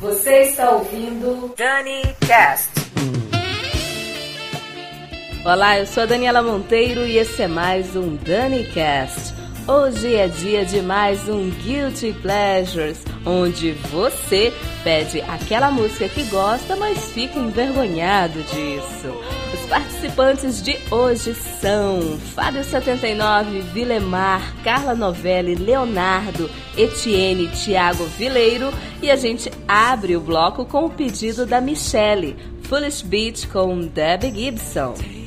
Você 0.00 0.42
está 0.42 0.70
ouvindo 0.70 1.52
Dani 1.56 2.02
Cast. 2.24 2.70
Olá, 5.44 5.76
eu 5.76 5.86
sou 5.86 6.04
a 6.04 6.06
Daniela 6.06 6.40
Monteiro 6.40 7.04
e 7.04 7.18
esse 7.18 7.42
é 7.42 7.48
mais 7.48 7.96
um 7.96 8.14
Dani 8.14 8.62
Cast. 8.62 9.34
Hoje 9.66 10.14
é 10.14 10.28
dia 10.28 10.64
de 10.64 10.80
mais 10.82 11.28
um 11.28 11.50
Guilty 11.50 12.12
Pleasures, 12.22 13.02
onde 13.26 13.72
você 13.72 14.52
pede 14.84 15.20
aquela 15.22 15.68
música 15.68 16.08
que 16.08 16.22
gosta, 16.30 16.76
mas 16.76 17.10
fica 17.10 17.36
envergonhado 17.36 18.40
disso. 18.44 19.47
Participantes 19.68 20.62
de 20.62 20.78
hoje 20.90 21.34
são 21.34 22.18
Fábio 22.34 22.64
79, 22.64 23.60
Vilemar, 23.60 24.56
Carla 24.64 24.94
Novelli, 24.94 25.54
Leonardo, 25.54 26.50
Etienne, 26.76 27.48
Tiago 27.48 28.04
Vileiro 28.04 28.72
e 29.02 29.10
a 29.10 29.16
gente 29.16 29.50
abre 29.66 30.16
o 30.16 30.20
bloco 30.20 30.64
com 30.64 30.86
o 30.86 30.90
pedido 30.90 31.44
da 31.44 31.60
Michelle, 31.60 32.34
Foolish 32.62 33.02
Beach 33.02 33.46
com 33.48 33.80
Debbie 33.80 34.34
Gibson. 34.34 35.17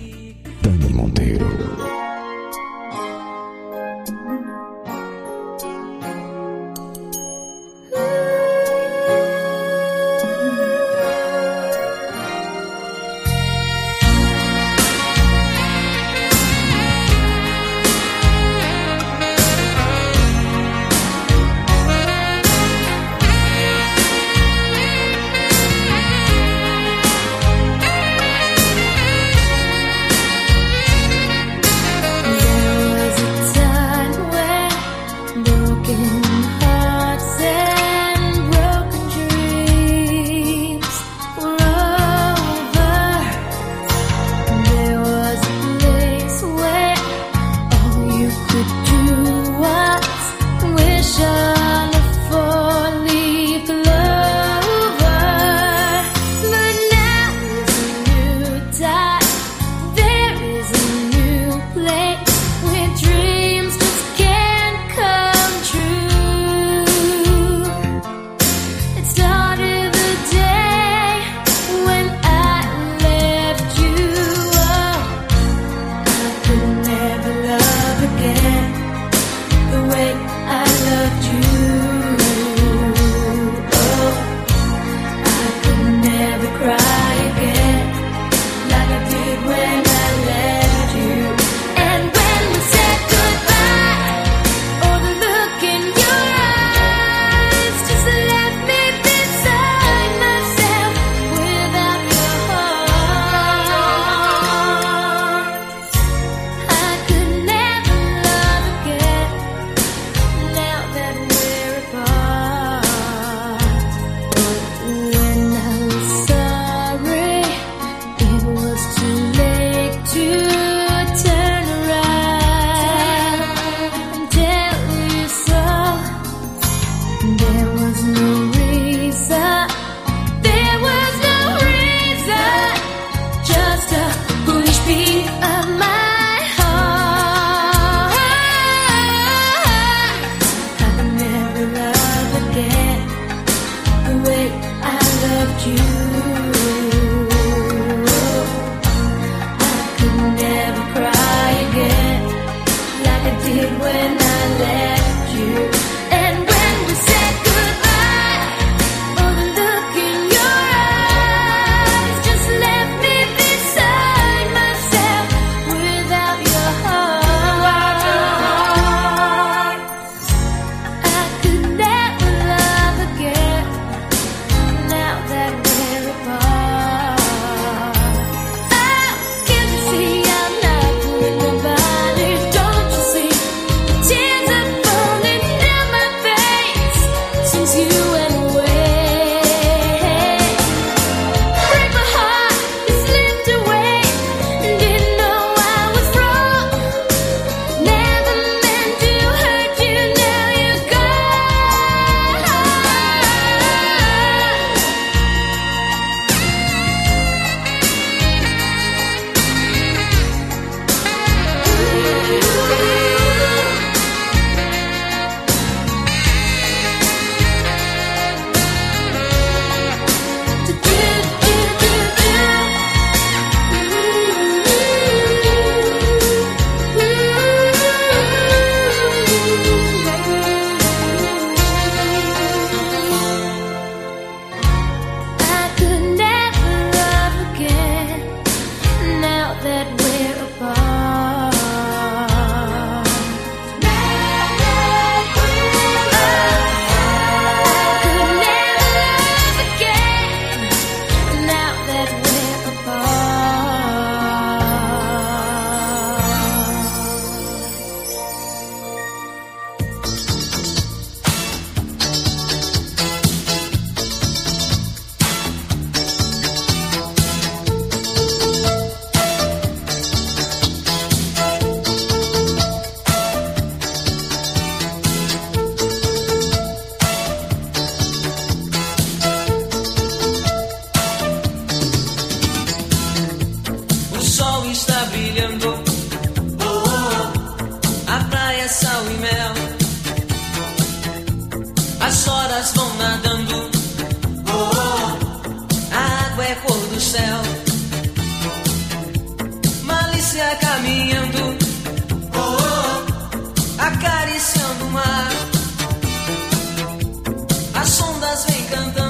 nos 308.41 308.55
encantan. 308.55 309.00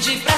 de 0.00 0.18
pra 0.18 0.35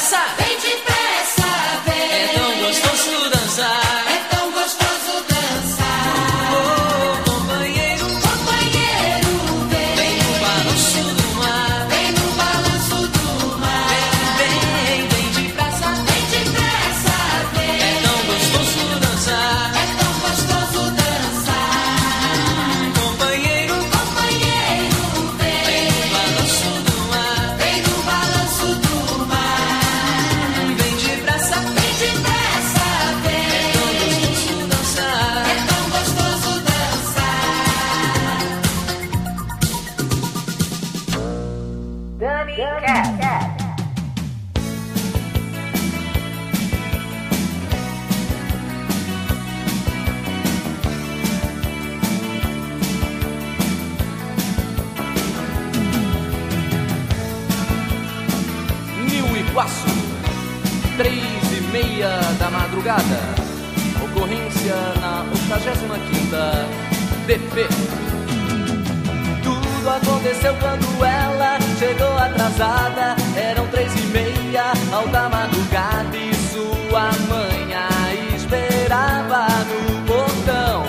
Iguaçu, 59.59 59.89
três 60.97 61.53
e 61.53 61.61
meia 61.73 62.21
da 62.39 62.49
madrugada. 62.49 63.19
Ocorrência 64.05 64.77
na 65.01 65.25
85 65.33 66.37
DP. 67.27 67.67
Tudo 69.43 69.91
aconteceu 69.91 70.55
quando 70.61 71.05
ela 71.05 71.59
chegou 71.77 72.17
atrasada. 72.19 73.17
Eram 73.37 73.67
três 73.67 73.93
e 73.97 74.07
meia 74.07 74.71
alta 74.93 75.11
da 75.11 75.29
madrugada 75.29 76.17
e 76.17 76.33
sua 76.53 77.11
mãe 77.29 77.75
a 77.75 78.37
esperava 78.37 79.49
no 79.65 80.07
portão. 80.07 80.85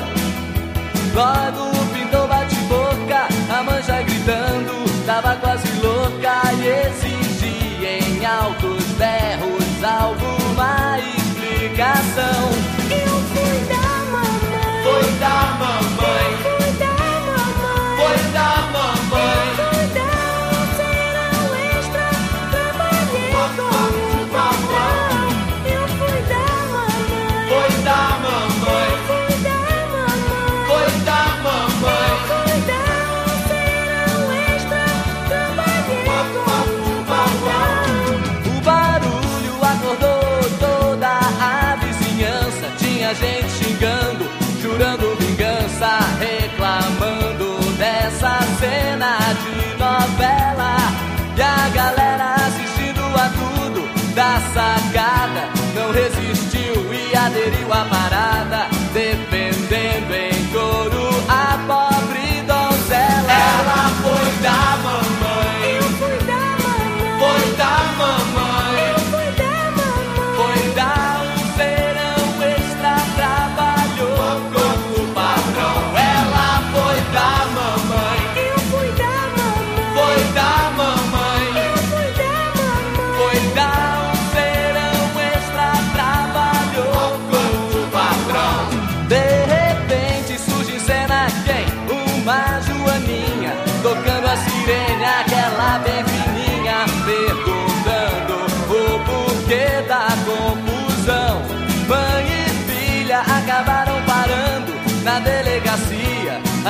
Logo 1.15 1.71
pintou 1.91 2.27
bate-boca, 2.27 3.27
a 3.51 3.63
mãe 3.63 3.81
já 3.81 3.99
gritando, 4.03 5.05
tava 5.07 5.35
quase 5.38 5.67
louca 5.81 6.53
e 6.53 6.67
exigia 6.67 7.97
em 8.19 8.25
algo. 8.25 8.58
sugeriu 57.49 57.73
a 57.73 57.85
parada. 57.85 58.69
Depois 58.93 59.28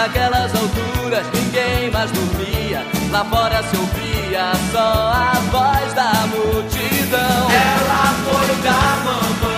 Aquelas 0.05 0.49
alturas 0.55 1.25
ninguém 1.33 1.91
mais 1.91 2.09
dormia. 2.11 2.85
Lá 3.11 3.25
fora 3.25 3.61
se 3.63 3.75
ouvia 3.75 4.53
só 4.71 4.79
a 4.79 5.33
voz 5.51 5.93
da 5.93 6.13
multidão. 6.27 7.51
Ela 7.51 8.13
foi 8.23 8.55
da 8.63 9.03
mamãe. 9.03 9.48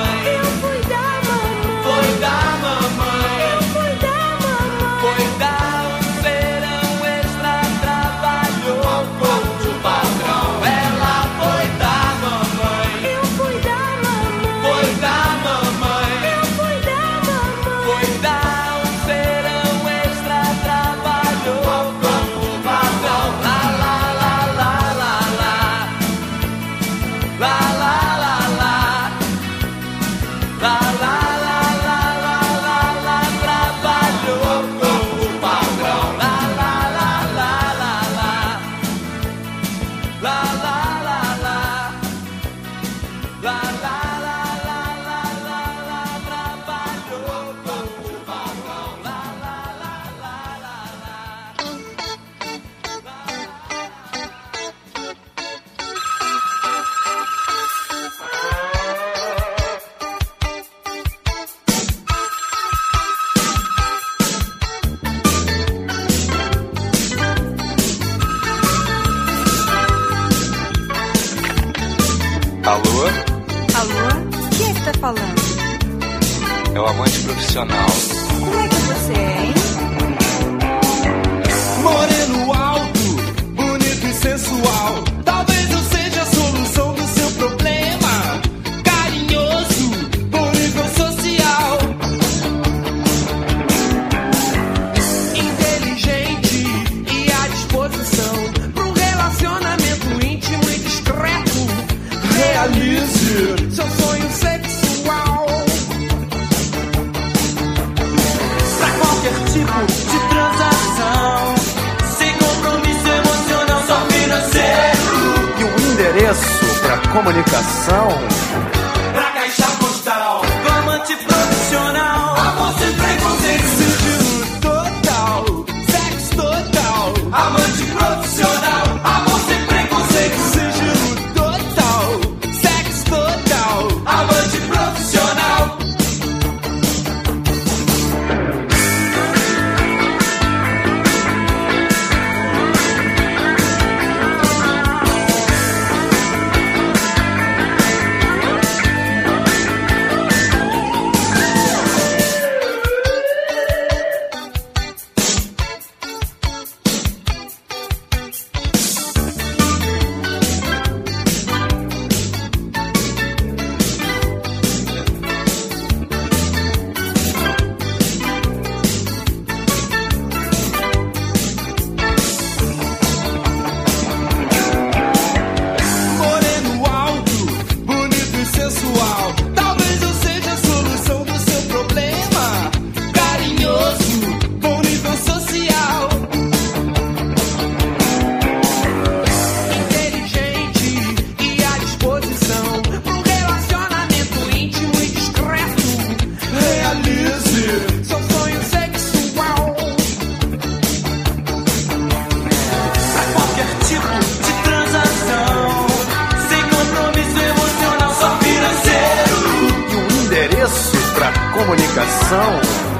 Comunicação 211.62 212.90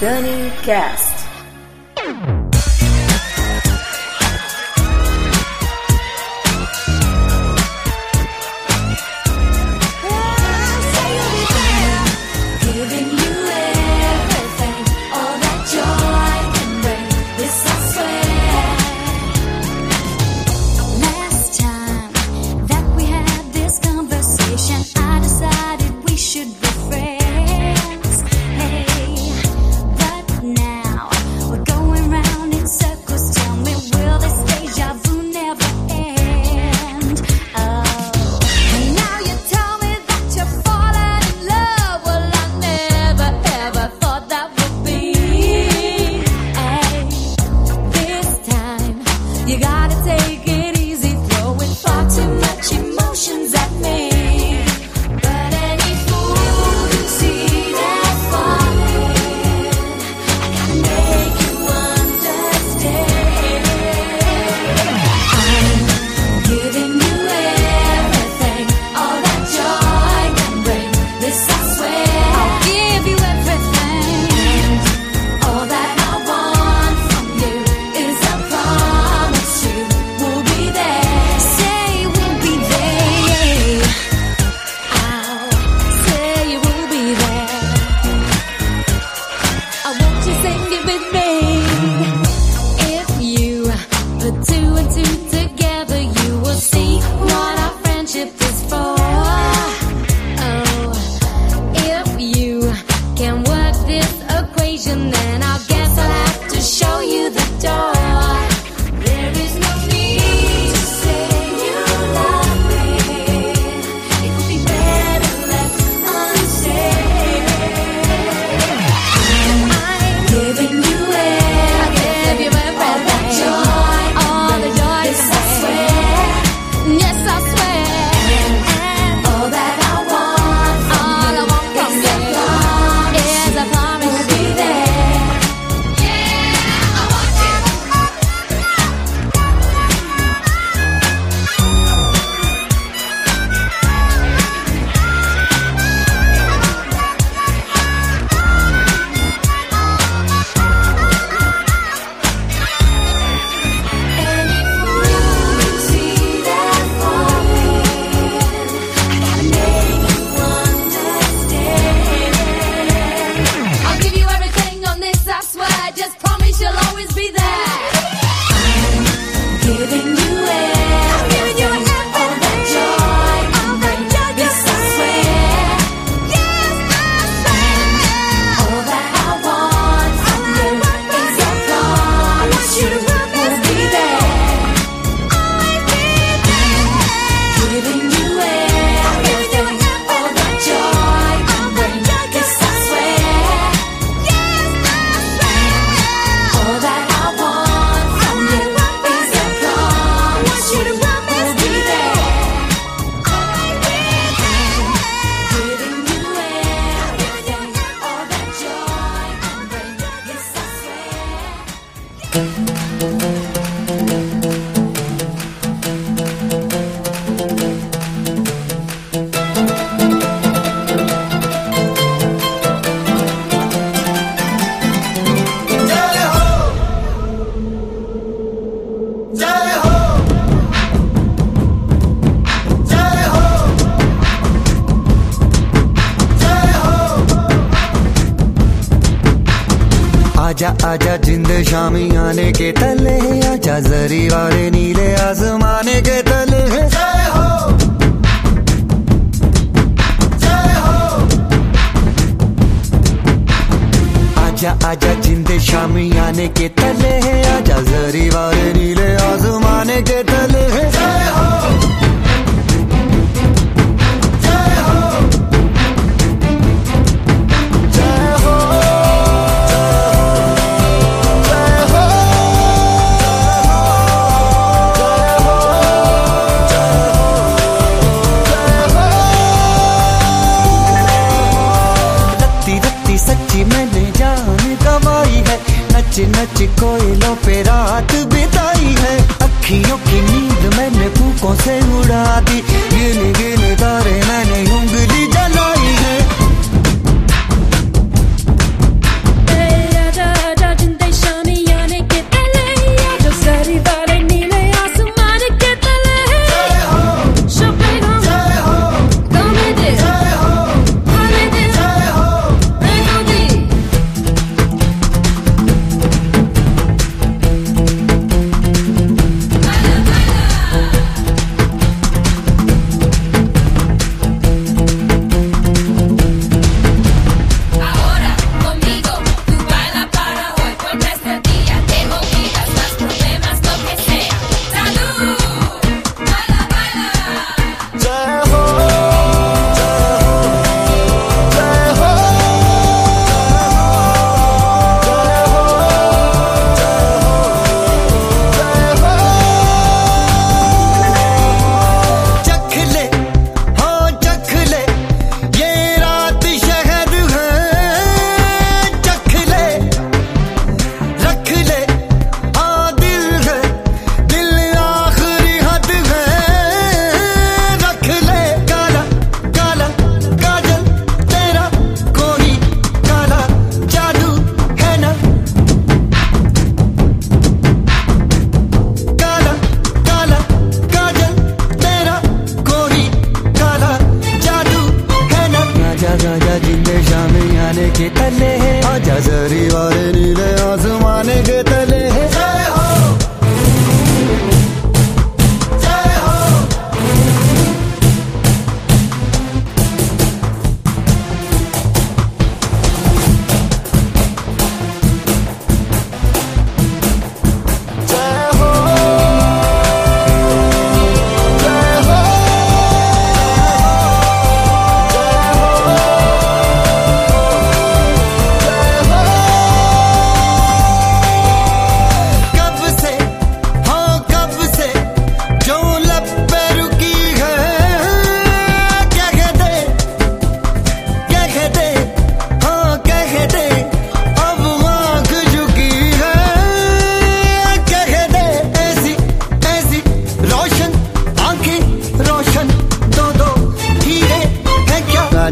Dani 0.00 0.52
Cast. 0.62 1.17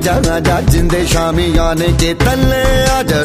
जाना 0.07 0.38
जा 0.49 0.61
जिंदे 0.73 1.05
शामी 1.12 1.47
आने 1.69 1.92
के 2.03 2.14
तले 2.25 2.64
आ 2.97 3.03
जा 3.12 3.23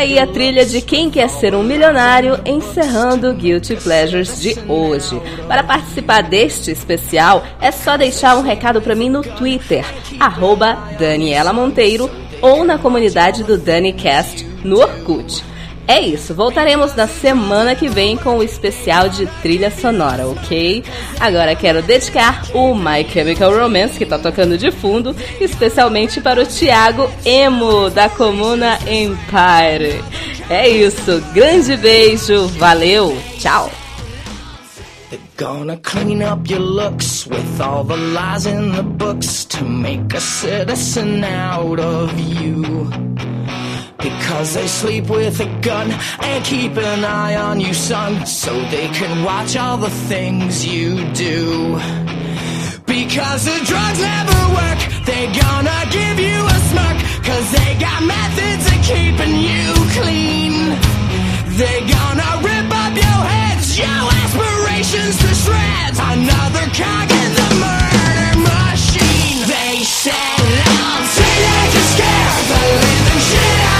aí 0.00 0.18
a 0.18 0.26
trilha 0.26 0.64
de 0.64 0.80
Quem 0.80 1.10
Quer 1.10 1.28
Ser 1.28 1.54
um 1.54 1.62
Milionário, 1.62 2.40
encerrando 2.46 3.30
o 3.30 3.34
Guilty 3.34 3.76
Pleasures 3.76 4.40
de 4.40 4.56
hoje. 4.66 5.20
Para 5.46 5.62
participar 5.62 6.22
deste 6.22 6.70
especial, 6.70 7.44
é 7.60 7.70
só 7.70 7.98
deixar 7.98 8.36
um 8.38 8.42
recado 8.42 8.80
para 8.80 8.94
mim 8.94 9.10
no 9.10 9.20
Twitter, 9.20 9.84
arroba 10.18 10.72
Daniela 10.98 11.52
Monteiro, 11.52 12.10
ou 12.40 12.64
na 12.64 12.78
comunidade 12.78 13.44
do 13.44 13.58
DaniCast 13.58 14.46
no 14.64 14.80
Orkut. 14.80 15.44
É 15.90 16.00
isso, 16.00 16.32
voltaremos 16.32 16.94
na 16.94 17.08
semana 17.08 17.74
que 17.74 17.88
vem 17.88 18.16
com 18.16 18.38
o 18.38 18.44
especial 18.44 19.08
de 19.08 19.26
trilha 19.42 19.72
sonora, 19.72 20.24
ok? 20.24 20.84
Agora 21.18 21.56
quero 21.56 21.82
dedicar 21.82 22.44
o 22.54 22.76
My 22.76 23.04
Chemical 23.12 23.52
Romance, 23.52 23.98
que 23.98 24.06
tá 24.06 24.16
tocando 24.16 24.56
de 24.56 24.70
fundo, 24.70 25.16
especialmente 25.40 26.20
para 26.20 26.40
o 26.40 26.46
Thiago 26.46 27.10
Emo, 27.24 27.90
da 27.90 28.08
Comuna 28.08 28.78
Empire. 28.86 30.00
É 30.48 30.68
isso, 30.68 31.20
grande 31.34 31.76
beijo, 31.76 32.46
valeu, 32.50 33.18
tchau! 33.40 33.68
Gonna 35.36 35.76
clean 35.78 36.22
up 36.22 36.48
your 36.48 36.60
looks 36.60 37.26
with 37.26 37.60
all 37.60 37.82
the 37.82 37.96
lies 37.96 38.46
in 38.46 38.70
the 38.76 38.82
books 38.84 39.44
to 39.46 39.64
make 39.64 40.16
a 40.16 40.20
citizen 40.20 41.24
out 41.24 41.80
of 41.80 42.12
you. 42.16 42.88
Because 44.02 44.54
they 44.54 44.66
sleep 44.66 45.10
with 45.10 45.40
a 45.40 45.60
gun 45.60 45.90
and 46.22 46.44
keep 46.44 46.72
an 46.76 47.04
eye 47.04 47.36
on 47.36 47.60
you, 47.60 47.74
son, 47.74 48.26
so 48.26 48.52
they 48.70 48.88
can 48.88 49.24
watch 49.24 49.56
all 49.56 49.76
the 49.76 49.90
things 49.90 50.64
you 50.66 51.04
do. 51.12 51.78
Because 52.86 53.44
the 53.44 53.58
drugs 53.64 54.00
never 54.00 54.40
work, 54.56 54.80
they 55.04 55.26
gonna 55.26 55.80
give 55.92 56.18
you 56.18 56.38
a 56.56 56.58
smirk, 56.70 56.98
cause 57.28 57.46
they 57.52 57.76
got 57.78 58.02
methods 58.02 58.66
of 58.72 58.80
keeping 58.88 59.36
you 59.36 59.68
clean. 59.98 60.54
They 61.60 61.80
gonna 61.84 62.30
rip 62.40 62.70
up 62.72 62.94
your 62.96 63.20
heads, 63.32 63.78
your 63.78 64.02
aspirations 64.20 65.16
to 65.22 65.30
shreds. 65.42 65.98
Another 66.00 66.66
cog 66.72 67.08
in 67.22 67.30
the 67.40 67.50
murder 67.60 68.48
machine. 68.48 69.44
They 69.44 69.84
said 69.84 70.40
I'm 70.88 71.04
teenagers 71.14 71.88
scare 71.94 72.40
the 72.48 72.60
living 72.80 73.22
shit 73.28 73.60
out 73.68 73.79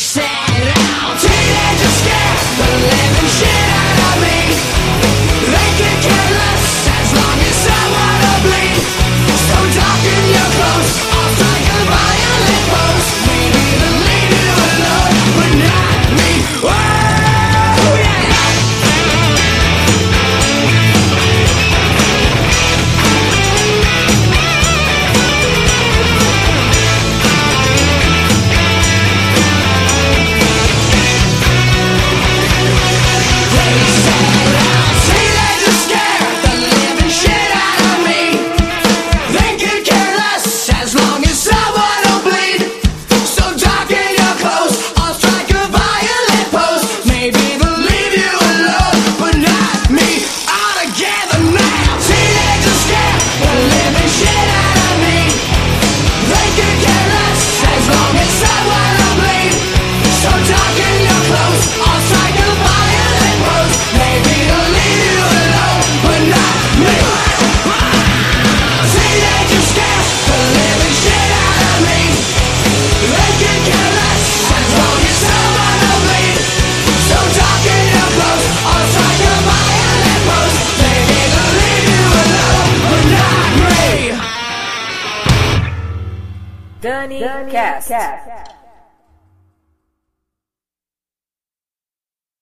said, 0.00 0.39